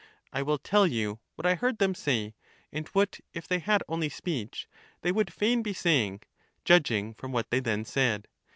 [0.33, 2.33] I will tell you what I heard them say,
[2.71, 4.67] and what, if they had only speech,
[5.01, 6.23] they would fain be saying,
[6.65, 8.27] judging from what they then said.